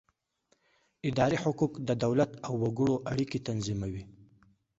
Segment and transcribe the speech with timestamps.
[1.09, 4.03] اداري حقوق د دولت او وګړو اړیکې تنظیموي.